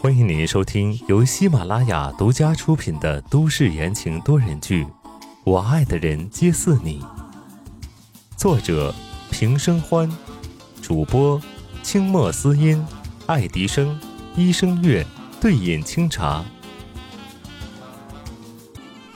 [0.00, 4.84] 欢迎您收听由喜马拉雅独家出品的都市言情多人剧
[5.44, 7.00] 《我爱的人皆似你》，
[8.36, 8.92] 作者
[9.30, 10.10] 平生欢，
[10.82, 11.40] 主播
[11.84, 12.84] 清墨思音、
[13.26, 14.00] 爱迪生、
[14.34, 15.06] 一生月、
[15.40, 16.44] 对饮清茶。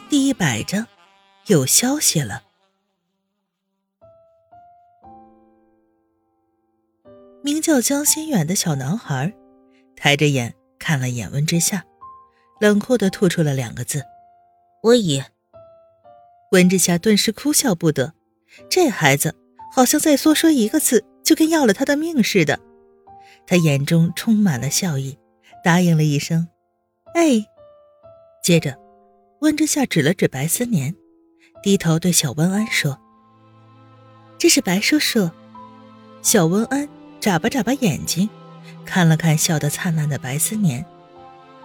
[0.09, 0.87] 第一百章，
[1.47, 2.48] 有消息了。
[7.43, 9.33] 名叫江心远的小男孩，
[9.97, 10.55] 抬着眼。
[10.81, 11.85] 看了眼温之夏，
[12.61, 14.05] 冷酷的吐出了两个字
[14.85, 15.23] ：“我已。”
[16.53, 18.15] 温之夏顿时哭笑不得，
[18.71, 19.35] 这孩子
[19.75, 22.61] 好像再多说一个字，就跟要了他的命似的。
[23.45, 25.19] 他眼中充满了笑意，
[25.65, 26.49] 答应了一声
[27.15, 27.45] ：“哎。”
[28.43, 28.79] 接着，
[29.41, 30.95] 温之夏指了指白思年，
[31.61, 32.99] 低头对小温安说
[34.39, 35.29] ：“这是白叔叔。”
[36.23, 36.89] 小温安
[37.21, 38.29] 眨巴眨巴眼睛。
[38.85, 40.85] 看了看笑得灿烂的白思年，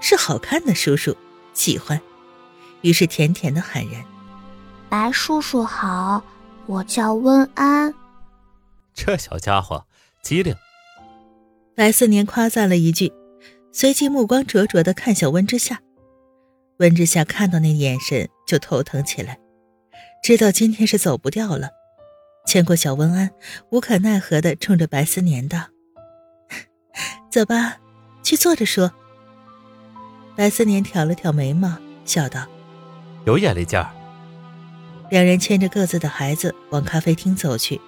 [0.02, 1.16] 是好看的叔叔，
[1.54, 2.02] 喜欢，
[2.82, 4.04] 于是甜甜的喊人
[4.90, 6.22] ：“白叔叔好，
[6.66, 7.94] 我叫温安。”
[8.94, 9.86] 这小家伙
[10.22, 10.54] 机灵。
[11.76, 13.14] 白思年夸赞了一句，
[13.72, 15.80] 随即目光灼灼的看向温之夏。
[16.80, 19.40] 温之夏看到那眼神就头疼起来，
[20.22, 21.70] 知道今天是走不掉了，
[22.46, 23.32] 牵过小温安，
[23.70, 25.68] 无可奈何的冲着白思年道。
[27.32, 27.78] 走吧，
[28.22, 28.92] 去坐着说。
[30.36, 32.48] 白思年挑了挑眉毛，笑道
[33.26, 33.92] ：“有眼力劲儿。”
[35.10, 37.80] 两人牵着各自的孩子往咖啡厅走去。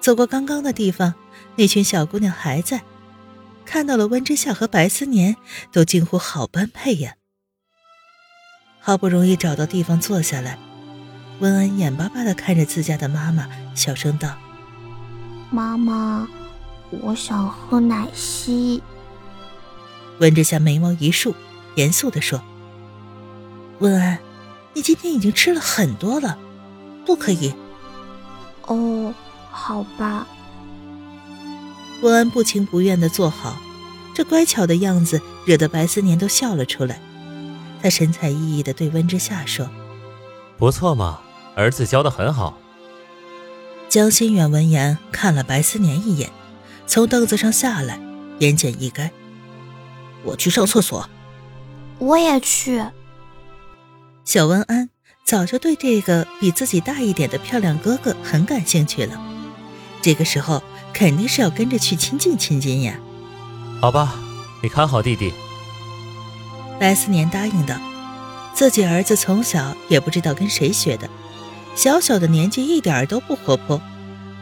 [0.00, 1.14] 走过刚刚的地方，
[1.56, 2.82] 那群小姑娘还在，
[3.64, 5.36] 看到了温之夏和白思年，
[5.72, 7.16] 都惊呼：“好般配呀！”
[8.80, 10.58] 好不容易找到地方坐下来，
[11.40, 14.36] 温安眼巴巴的看着自家的妈妈，小声道
[15.50, 16.28] ：“妈妈。”
[17.02, 18.80] 我想喝奶昔。
[20.20, 21.34] 温之夏眉毛一竖，
[21.74, 22.40] 严肃的说
[23.80, 24.20] ：“温安，
[24.74, 26.38] 你今天已经吃了很多了，
[27.04, 27.52] 不可以。”
[28.66, 29.12] 哦，
[29.50, 30.24] 好吧。
[32.02, 33.56] 温安不情不愿的坐好，
[34.14, 37.00] 这乖巧的样子惹得白思年都笑了出来。
[37.82, 39.68] 他神采奕奕的对温之夏说
[40.56, 41.20] ：“不错嘛，
[41.54, 42.58] 儿子教的很好。”
[43.88, 46.30] 江心远闻言看了白思年一眼。
[46.86, 47.98] 从凳子上下来，
[48.40, 49.08] 言简意赅。
[50.22, 51.08] 我去上厕所。
[51.98, 52.84] 我也去。
[54.24, 54.90] 小文安
[55.24, 59.18] 早就对这个比自己大一点的漂亮哥哥很感兴趣了，
[60.02, 62.98] 这个时候肯定是要跟着去亲近亲近呀。
[63.80, 64.14] 好吧，
[64.62, 65.32] 你看好弟弟。
[66.78, 67.76] 白思年答应道。
[68.52, 71.08] 自己儿子从小也不知道跟谁学的，
[71.74, 73.80] 小小的年纪一点都不活泼，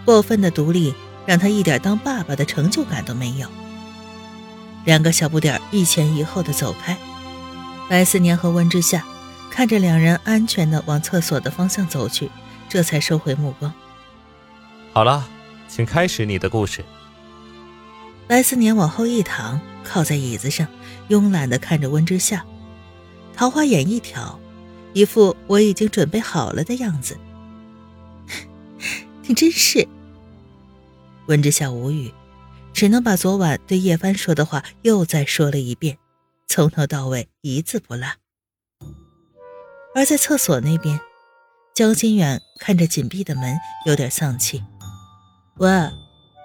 [0.04, 0.94] 过分的独立。
[1.24, 3.46] 让他一点当爸爸的成就感都没有。
[4.84, 6.98] 两个小不点一前一后的走开，
[7.88, 9.04] 白思年和温之夏
[9.48, 12.28] 看着两人安全的往厕所的方向走去，
[12.68, 13.72] 这才收回目光。
[14.92, 15.24] 好了，
[15.68, 16.84] 请开始你的故事。
[18.26, 20.66] 白思年往后一躺，靠在椅子上，
[21.08, 22.44] 慵懒的看着温之夏，
[23.36, 24.36] 桃花眼一挑，
[24.92, 27.16] 一副我已经准备好了的样子。
[29.26, 29.86] 你真是。
[31.26, 32.12] 温之夏无语，
[32.72, 35.98] 只能把昨晚对叶帆说的话又再说了一遍，
[36.48, 38.06] 从头到尾一字不落。
[39.94, 40.98] 而在厕所那边，
[41.74, 43.56] 江心远看着紧闭的门，
[43.86, 44.62] 有点丧气
[45.58, 45.70] ：“喂，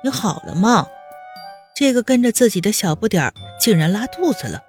[0.03, 0.85] 你好了吗？
[1.75, 4.61] 这个跟着自己的小不点儿竟然拉肚子了，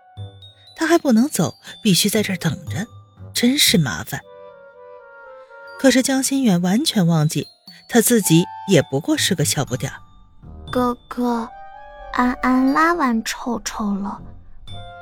[0.77, 2.87] 他还不能走，必须在这儿等着，
[3.35, 4.21] 真是麻烦。”
[5.79, 7.47] 可是江心远完全忘记。
[7.89, 9.99] 他自己也不过是个小不点儿。
[10.71, 11.49] 哥哥，
[12.13, 14.21] 安安拉完臭臭了，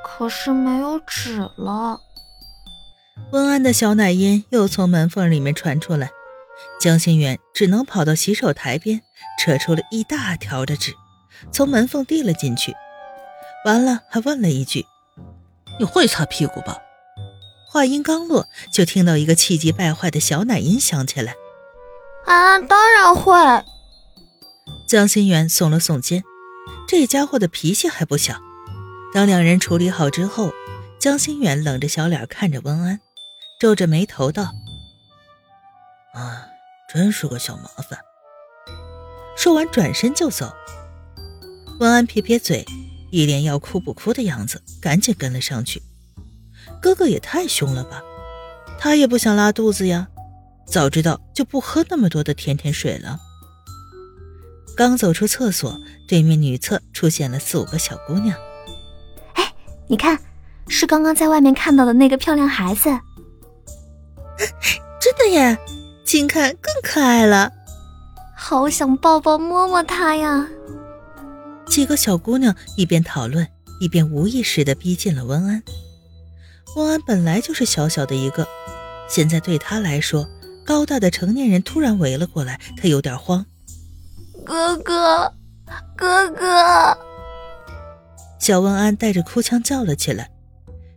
[0.03, 1.99] 可是没有纸了。
[3.31, 6.09] 温安的小奶音又从门缝里面传出来，
[6.79, 9.01] 江心远只能跑到洗手台边，
[9.39, 10.93] 扯出了一大条的纸，
[11.51, 12.73] 从门缝递了进去。
[13.65, 14.85] 完了，还问了一句
[15.77, 16.77] ：“你会擦屁股吧？”
[17.67, 21.35] 话音刚落，就听到一个气急败坏的小奶音响起来。
[22.27, 23.33] 啊，当然会。
[24.85, 26.23] 江心远耸了耸肩，
[26.85, 28.35] 这家伙的脾气还不小。
[29.13, 30.51] 当两人处理好之后，
[30.99, 32.99] 江心远冷着小脸看着温安，
[33.61, 34.51] 皱着眉头道
[36.13, 36.47] ：“啊，
[36.93, 37.97] 真是个小麻烦。”
[39.37, 40.53] 说完转身就走。
[41.79, 42.65] 温安撇撇嘴，
[43.09, 45.81] 一脸要哭不哭的样子，赶紧跟了上去。
[46.81, 48.01] 哥哥也太凶了吧，
[48.77, 50.09] 他也不想拉肚子呀。
[50.67, 53.19] 早知道就不喝那么多的甜甜水了。
[54.75, 58.37] 刚走出厕所，对面女厕出现了四五个小姑娘。
[59.33, 59.51] 哎，
[59.87, 60.19] 你看，
[60.67, 62.89] 是刚刚在外面看到的那个漂亮孩子。
[64.99, 65.57] 真的耶，
[66.05, 67.51] 近看更可爱了，
[68.35, 70.47] 好想抱抱摸摸她呀！
[71.65, 73.47] 几个小姑娘一边讨论，
[73.79, 75.63] 一边无意识的逼近了温安。
[76.75, 78.47] 温安本来就是小小的一个，
[79.09, 80.27] 现在对他来说，
[80.67, 83.45] 高大的成年人突然围了过来，他有点慌。
[84.45, 85.33] 哥哥，
[85.95, 86.97] 哥哥！
[88.37, 90.29] 小温安带着哭腔叫了起来。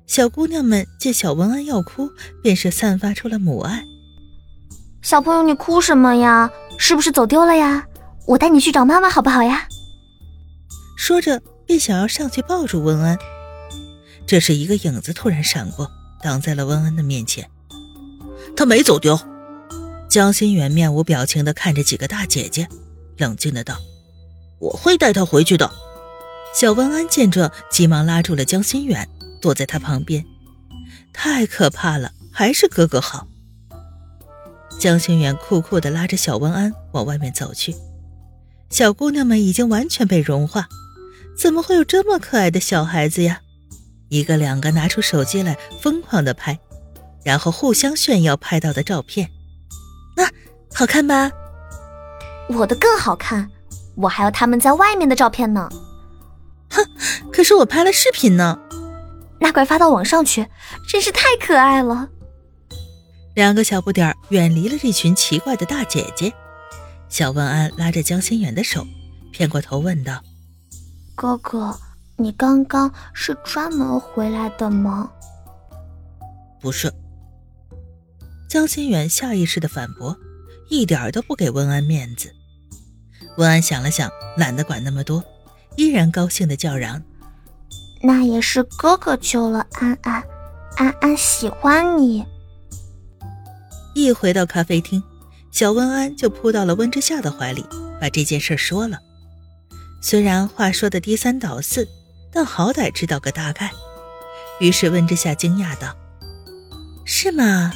[0.09, 2.11] 小姑娘们见小温安要哭，
[2.43, 3.85] 便是散发出了母爱。
[5.03, 6.51] 小朋友，你哭什么呀？
[6.77, 7.87] 是不是走丢了呀？
[8.27, 9.69] 我带你去找妈妈好不好呀？
[10.97, 13.17] 说着，便想要上去抱住温安。
[14.27, 15.89] 这时，一个影子突然闪过，
[16.21, 17.49] 挡在了温安的面前。
[18.57, 19.17] 他没走丢。
[20.11, 22.67] 江心远面无表情地看着几个大姐姐，
[23.17, 23.79] 冷静的道
[24.59, 25.71] ：“我会带他回去的。”
[26.53, 29.09] 小温安见状，急忙拉住了江心远，
[29.41, 30.27] 躲在他旁边。
[31.13, 33.29] 太可怕了，还是哥哥好。
[34.81, 37.73] 江心远酷酷地拉着小温安往外面走去。
[38.69, 40.69] 小姑娘们已经完全被融化，
[41.39, 43.43] 怎么会有这么可爱的小孩子呀？
[44.09, 46.59] 一个两个拿出手机来疯狂的拍，
[47.23, 49.31] 然后互相炫耀拍到的照片。
[50.23, 50.31] 啊，
[50.75, 51.31] 好看吧？
[52.49, 53.49] 我的更好看，
[53.97, 55.69] 我还有他们在外面的照片呢。
[56.71, 56.85] 哼，
[57.33, 58.59] 可是我拍了视频呢。
[59.41, 60.47] 那快发到网上去，
[60.89, 62.09] 真是太可爱了。
[63.35, 66.33] 两个小不点儿远离了这群奇怪的大姐姐。
[67.09, 68.87] 小文安拉着江心远的手，
[69.33, 70.23] 偏过头问道
[71.17, 71.79] ：“哥哥。”
[72.21, 75.11] 你刚刚是专门回来的吗？
[76.61, 76.93] 不是。
[78.51, 80.19] 江心远下意识的反驳，
[80.69, 82.35] 一点都不给温安面子。
[83.37, 85.23] 温安想了想，懒得管那么多，
[85.77, 87.01] 依然高兴的叫嚷
[88.03, 90.25] ：“那也是哥哥救了安安，
[90.75, 92.27] 安安喜欢你。”
[93.95, 95.01] 一回到咖啡厅，
[95.53, 97.65] 小温安就扑到了温之夏的怀里，
[98.01, 98.99] 把这件事说了。
[100.03, 101.87] 虽然话说的低三倒四。
[102.33, 103.73] 但好歹知道个大概，
[104.61, 105.97] 于是温之夏惊讶道
[107.05, 107.73] ：“是吗？”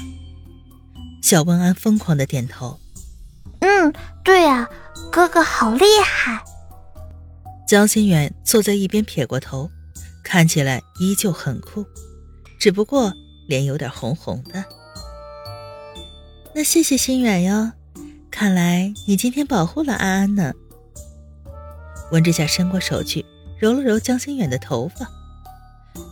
[1.25, 2.79] 小温安疯狂的点头
[3.61, 3.91] ：“嗯，
[4.23, 4.69] 对呀，
[5.11, 6.45] 哥哥好厉害。”
[7.67, 9.71] 江心远坐在一边撇过头，
[10.23, 11.83] 看起来依旧很酷，
[12.61, 13.11] 只不过
[13.49, 14.63] 脸有点红红的。
[16.55, 17.73] 那谢谢心远哟，
[18.31, 20.53] 看来你今天保护了安安呢。
[22.13, 23.25] 温之夏伸过手去。
[23.59, 25.09] 揉了揉江心远的头发，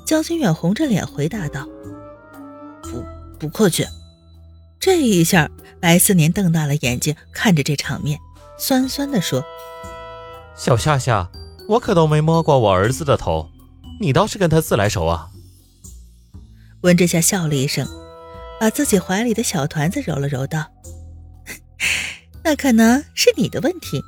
[0.07, 1.69] 江心远红着脸回答道
[2.83, 3.05] ：“不，
[3.39, 3.87] 不客气。”
[4.83, 5.49] 这一下，
[5.81, 8.19] 白思年瞪大了眼睛看着这场面，
[8.59, 9.45] 酸酸的说
[10.59, 11.31] ：“小夏夏，
[11.69, 13.49] 我可都没摸过我儿子的头，
[14.01, 15.29] 你倒是跟他自来熟啊。”
[16.83, 17.87] 温之夏笑了一声，
[18.59, 20.67] 把自己怀里的小团子揉了揉，道
[22.43, 24.03] ：“那可能是你的问题。”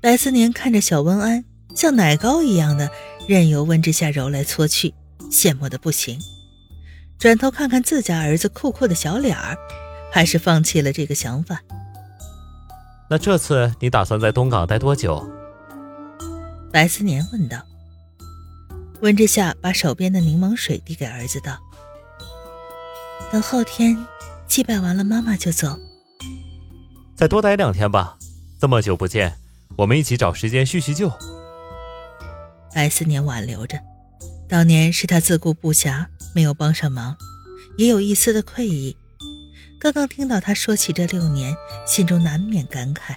[0.00, 1.44] 白思年看着小温安。
[1.74, 2.88] 像奶糕一样的，
[3.26, 4.94] 任由温之夏揉来搓去，
[5.28, 6.20] 羡慕的不行。
[7.18, 9.58] 转头看看自家儿子酷酷的小脸儿，
[10.12, 11.60] 还是放弃了这个想法。
[13.10, 15.28] 那这次你打算在东港待多久？
[16.70, 17.58] 白思年问道。
[19.00, 21.56] 温之夏把手边的柠檬水递给儿子道
[23.32, 23.96] ：“等后天
[24.46, 25.76] 祭拜完了，妈妈就走。
[27.16, 28.16] 再多待两天吧。
[28.60, 29.36] 这么久不见，
[29.76, 31.10] 我们一起找时间叙叙旧。”
[32.74, 33.78] 白思年挽留着，
[34.48, 37.16] 当年是他自顾不暇，没有帮上忙，
[37.76, 38.96] 也有一丝的愧意。
[39.78, 41.54] 刚刚听到他说起这六年，
[41.86, 43.14] 心中难免感慨。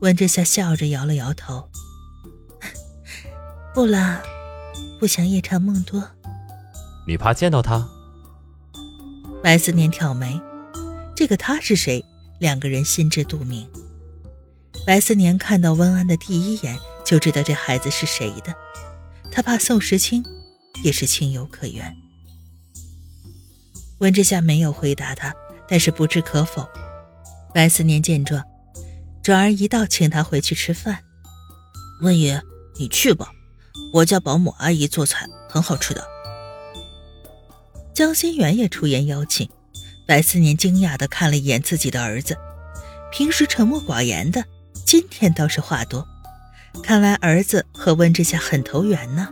[0.00, 1.68] 温之夏笑着摇了摇头
[3.72, 4.20] ：“不了，
[4.98, 6.02] 不想夜长梦多。”
[7.06, 7.88] 你怕见到他？
[9.42, 10.40] 白思年挑眉，
[11.14, 12.04] 这个他是谁？
[12.40, 13.68] 两个人心知肚明。
[14.84, 16.76] 白思年看到温安的第一眼。
[17.04, 18.54] 就知道这孩子是谁的，
[19.32, 20.22] 他怕宋时清，
[20.84, 21.96] 也是情有可原。
[24.00, 25.34] 温之夏没有回答他，
[25.66, 26.68] 但是不置可否。
[27.54, 28.44] 白思年见状，
[29.22, 31.02] 转而一道请他回去吃饭。
[32.02, 32.42] 温爷，
[32.78, 33.30] 你去吧，
[33.94, 36.06] 我家保姆阿姨做菜很好吃的。
[37.94, 39.48] 江心远也出言邀请。
[40.06, 42.36] 白思年惊讶地看了一眼自己的儿子，
[43.12, 44.44] 平时沉默寡言的，
[44.84, 46.06] 今天倒是话多。
[46.82, 49.28] 看来儿子和温之夏很投缘呢。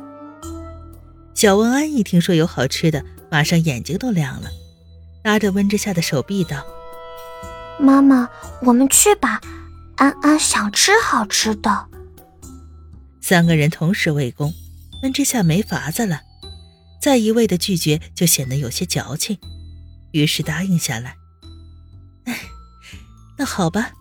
[1.35, 4.51] 小温安一听说有好吃的，马上眼睛都亮了，
[5.25, 6.65] 拉着温之夏的手臂道
[7.81, 8.29] ：“妈妈，
[8.63, 9.41] 我们去吧，
[9.97, 11.87] 安安想吃好吃的。
[13.23, 14.53] 三个人同时围攻，
[15.03, 16.21] 温之夏没法子了，
[17.01, 19.39] 再一味的拒绝就显得有些矫情，
[20.13, 21.17] 于是答应下来。
[22.25, 22.39] 哎，
[23.39, 23.93] 那好吧。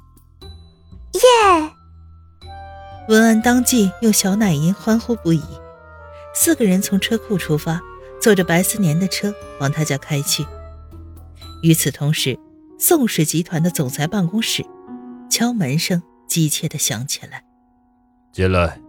[1.13, 1.71] 耶！
[3.09, 5.41] 文安当即用小奶音欢呼不已。
[6.35, 7.81] 四个人从车库出发，
[8.21, 10.45] 坐着白思年的车往他家开去。
[11.63, 12.37] 与此同时，
[12.77, 14.63] 宋氏集团的总裁办公室，
[15.27, 17.43] 敲门声急切的响起来。
[18.31, 18.79] 进来。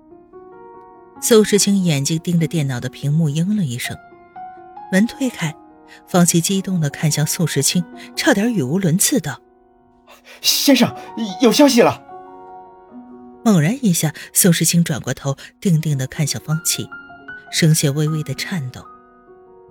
[1.22, 3.96] 宋时清眼睛盯着电脑的屏幕，应了一声。
[4.92, 5.56] 门推开，
[6.06, 7.82] 方琦激动的看向宋时清，
[8.14, 9.40] 差点语无伦次道
[10.42, 10.94] ：“先生，
[11.40, 12.08] 有消息了。”
[13.44, 16.88] 猛然一下，宋世清转过头，定定的看向方琦，
[17.50, 18.84] 声线微微的颤抖：“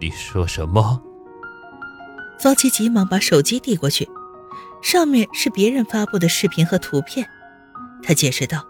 [0.01, 1.01] 你说什么？”
[2.39, 4.09] 方琦急忙把手机递过去，
[4.81, 7.27] 上面是别人发布的视频和图片。
[8.01, 8.65] 他解释道：“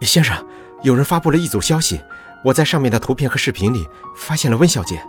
[0.00, 0.46] 先生，
[0.82, 2.00] 有人发布了一组消息，
[2.44, 3.86] 我在上面的图片和视频里
[4.16, 5.02] 发现了温小姐。”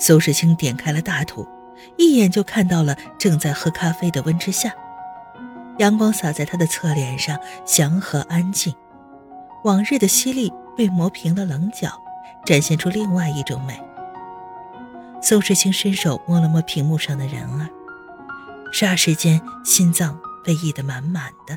[0.00, 1.46] 苏世清点开了大图，
[1.96, 4.72] 一眼就看到了正在喝咖啡的温之夏。
[5.80, 8.74] 阳光洒在他的侧脸上，祥和安静，
[9.64, 11.88] 往日的犀利被磨平了棱角，
[12.44, 13.82] 展现出另外一种美。
[15.22, 17.66] 宋时清伸手摸了摸屏幕上的人儿，
[18.74, 21.56] 霎时间心脏被溢得满满的，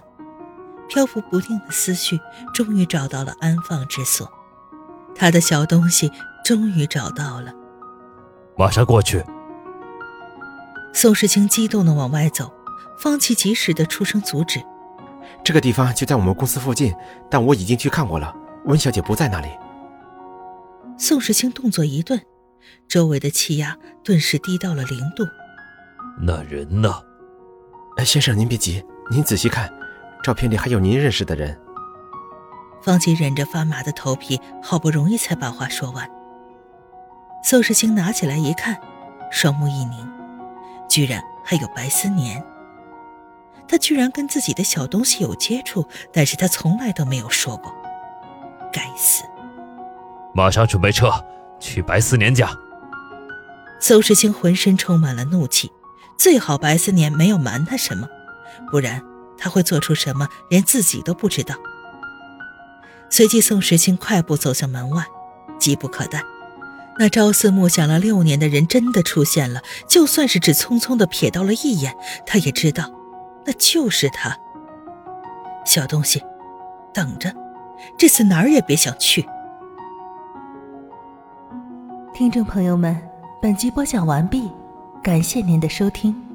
[0.87, 2.17] 漂浮不定的思绪
[2.53, 4.31] 终于找到了安放之所，
[5.13, 6.09] 他的小东西
[6.45, 7.51] 终于找到了。
[8.57, 9.21] 马上过去。
[10.93, 12.53] 宋时清激动地往外走，
[13.03, 14.63] 方琦及时的出声阻止。
[15.43, 16.95] 这个地方就在我们公司附近，
[17.29, 18.33] 但我已经去看过了，
[18.63, 19.49] 温小姐不在那里。
[20.97, 22.21] 宋时清动作一顿。
[22.87, 25.25] 周围的气压顿时低到了零度。
[26.17, 26.93] 那人呢？
[27.97, 28.81] 哎，先生，您别急，
[29.11, 29.69] 您仔细看，
[30.23, 31.59] 照片里还有您认识的人。
[32.81, 36.09] 方琦忍着发麻的头皮，好不容易才把话说完。
[37.43, 38.79] 宋时清拿起来一看，
[39.29, 40.09] 双目一凝，
[40.87, 42.41] 居然还有白思年。
[43.73, 47.73] 他居然跟自己的小东西有接触，但是他从来都没有说过。
[48.71, 49.23] 该死！
[50.35, 51.11] 马上准备撤。
[51.59, 52.55] 去白思年家。
[53.79, 55.71] 邹时清浑身充满了怒气，
[56.19, 58.07] 最好白思年没有瞒他什么，
[58.69, 59.01] 不然
[59.39, 61.55] 他会做出什么，连自己都不知道。
[63.09, 65.03] 随即，宋时清快步走向门外，
[65.59, 66.21] 急不可待。
[66.99, 71.95] 那朝思暮想了六年的人真的出现了，就算是只匆匆的瞥到了一眼，
[72.27, 72.92] 他也知道，
[73.45, 74.37] 那就是他。
[75.65, 76.21] 小东西，
[76.93, 77.33] 等着，
[77.97, 79.27] 这次哪儿也别想去。
[82.13, 82.95] 听众朋友们，
[83.41, 84.51] 本集播讲完毕，
[85.01, 86.32] 感谢您的收听。